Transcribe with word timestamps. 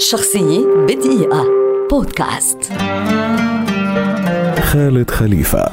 شخصية 0.00 0.66
بدقيقة. 0.88 1.44
بودكاست. 1.90 2.72
خالد 4.62 5.10
خليفة 5.10 5.64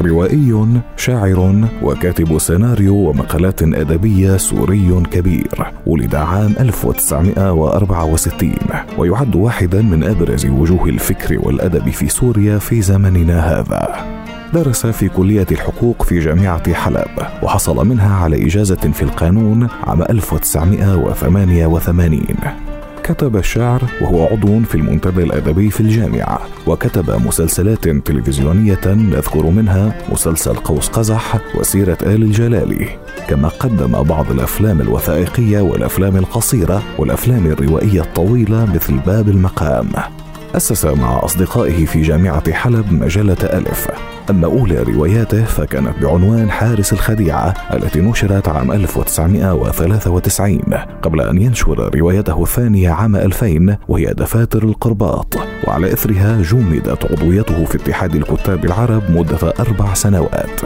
روائي 0.00 0.66
شاعر 0.96 1.68
وكاتب 1.82 2.38
سيناريو 2.38 2.94
ومقالات 2.94 3.62
أدبية 3.62 4.36
سوري 4.36 5.02
كبير 5.12 5.72
ولد 5.86 6.14
عام 6.14 6.54
1964 6.60 8.54
ويعد 8.98 9.36
واحدا 9.36 9.82
من 9.82 10.04
أبرز 10.04 10.46
وجوه 10.46 10.88
الفكر 10.88 11.38
والأدب 11.38 11.90
في 11.90 12.08
سوريا 12.08 12.58
في 12.58 12.82
زمننا 12.82 13.40
هذا. 13.40 14.06
درس 14.54 14.86
في 14.86 15.08
كلية 15.08 15.46
الحقوق 15.52 16.02
في 16.02 16.18
جامعة 16.18 16.74
حلب 16.74 17.18
وحصل 17.42 17.86
منها 17.86 18.16
على 18.16 18.46
إجازة 18.46 18.90
في 18.92 19.02
القانون 19.02 19.68
عام 19.86 20.02
1988 20.02 22.71
كتب 23.04 23.36
الشعر 23.36 23.82
وهو 24.00 24.26
عضو 24.26 24.60
في 24.60 24.74
المنتدى 24.74 25.22
الأدبي 25.22 25.70
في 25.70 25.80
الجامعة 25.80 26.40
وكتب 26.66 27.10
مسلسلات 27.26 27.88
تلفزيونية 27.88 28.80
نذكر 28.86 29.46
منها 29.46 29.94
مسلسل 30.12 30.54
قوس 30.54 30.88
قزح 30.88 31.38
وسيرة 31.54 31.98
آل 32.02 32.22
الجلالي 32.22 32.88
كما 33.28 33.48
قدم 33.48 34.02
بعض 34.02 34.30
الأفلام 34.30 34.80
الوثائقية 34.80 35.60
والأفلام 35.60 36.16
القصيرة 36.16 36.82
والأفلام 36.98 37.46
الروائية 37.46 38.00
الطويلة 38.00 38.64
مثل 38.74 38.98
باب 38.98 39.28
المقام. 39.28 39.88
أسس 40.56 40.84
مع 40.84 41.24
أصدقائه 41.24 41.86
في 41.86 42.02
جامعة 42.02 42.52
حلب 42.52 42.92
مجلة 42.92 43.36
ألف. 43.42 43.88
أما 44.30 44.46
أولى 44.46 44.82
رواياته 44.82 45.44
فكانت 45.44 45.98
بعنوان 46.02 46.50
حارس 46.50 46.92
الخديعة 46.92 47.54
التي 47.72 48.00
نشرت 48.00 48.48
عام 48.48 48.72
1993 48.72 50.60
قبل 51.02 51.20
أن 51.20 51.42
ينشر 51.42 51.90
روايته 51.94 52.42
الثانية 52.42 52.90
عام 52.90 53.16
2000 53.16 53.76
وهي 53.88 54.06
دفاتر 54.06 54.62
القرباط. 54.62 55.38
وعلى 55.66 55.92
إثرها 55.92 56.42
جمدت 56.42 57.12
عضويته 57.12 57.64
في 57.64 57.74
اتحاد 57.74 58.14
الكتاب 58.14 58.64
العرب 58.64 59.02
مدة 59.10 59.54
أربع 59.60 59.94
سنوات. 59.94 60.60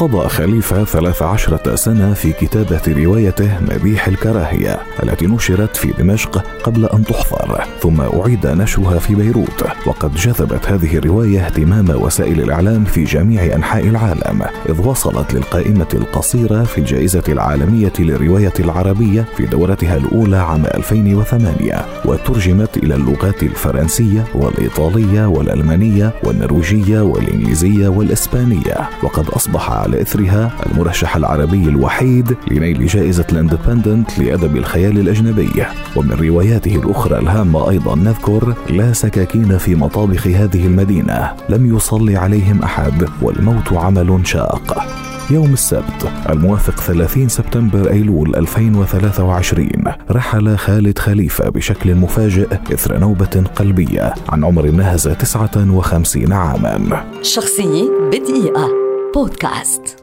قضى 0.00 0.28
خليفة 0.28 0.84
13 0.84 1.76
سنة 1.76 2.14
في 2.14 2.32
كتابة 2.32 3.04
روايته 3.04 3.58
مديح 3.60 4.08
الكراهية 4.08 4.78
التي 5.02 5.26
نشرت 5.26 5.76
في 5.76 5.92
دمشق 5.98 6.44
قبل 6.62 6.86
أن 6.86 7.04
تحظر 7.04 7.64
ثم 7.80 8.00
أعيد 8.00 8.46
نشرها 8.46 8.98
في 8.98 9.14
بيروت. 9.14 9.64
وقد 9.86 10.14
جذبت 10.14 10.66
هذه 10.66 10.96
الرواية 10.96 11.46
اهتمام 11.46 11.90
وسائل 11.90 12.40
الإعلام 12.40 12.84
في 12.84 13.04
جميع 13.04 13.54
أنحاء 13.54 13.88
العالم 13.88 14.42
إذ 14.68 14.80
وصلت 14.86 15.34
للقائمة 15.34 15.88
القصيرة 15.94 16.64
في 16.64 16.78
الجائزة 16.78 17.24
العالمية 17.28 17.92
للرواية 17.98 18.54
العربية 18.60 19.24
في 19.36 19.46
دورتها 19.46 19.96
الأولى 19.96 20.36
عام 20.36 20.66
2008 20.66 21.84
وترجمت 22.04 22.76
إلى 22.76 22.94
اللغات 22.94 23.42
الفرنسية 23.42 24.24
والإيطالية 24.34 25.26
والألمانية 25.26 26.12
والنرويجية 26.24 27.00
والإنجليزية 27.00 27.88
والإسبانية. 27.88 28.88
وقد 29.02 29.28
أصبح 29.28 29.70
إثرها 29.94 30.52
المرشح 30.66 31.16
العربي 31.16 31.68
الوحيد 31.68 32.36
لنيل 32.50 32.86
جائزة 32.86 33.26
الإندبندنت 33.32 34.18
لأدب 34.18 34.56
الخيال 34.56 34.98
الأجنبي. 34.98 35.66
ومن 35.96 36.12
رواياته 36.12 36.76
الأخرى 36.76 37.18
الهامة 37.18 37.70
أيضا 37.70 37.96
نذكر 37.96 38.54
لا 38.70 38.92
سكاكين 38.92 39.58
في 39.58 39.74
مطابخ 39.74 40.26
هذه 40.26 40.66
المدينة. 40.66 41.32
لم 41.48 41.76
يصلي 41.76 42.16
عليهم 42.16 42.62
أحد 42.62 43.08
والموت 43.22 43.72
عمل 43.72 44.20
شاق. 44.24 44.86
يوم 45.30 45.52
السبت 45.52 46.12
الموافق 46.30 46.80
30 46.80 47.28
سبتمبر 47.28 47.90
أيلول 47.90 48.36
2023 48.36 49.70
رحل 50.10 50.56
خالد 50.56 50.98
خليفة 50.98 51.48
بشكل 51.48 51.94
مفاجئ 51.94 52.48
إثر 52.72 52.98
نوبة 52.98 53.44
قلبية 53.56 54.14
عن 54.28 54.44
عمر 54.44 54.70
نهز 54.70 55.08
59 55.08 56.32
عاما. 56.32 57.04
شخصية 57.22 57.90
بدقيقة. 58.12 58.89
بودكاست 59.14 59.99